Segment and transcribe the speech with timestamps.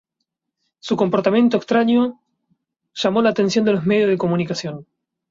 [0.79, 2.19] Su comportamiento extraño,
[2.95, 4.87] llamó la atención de los medios de comunicación.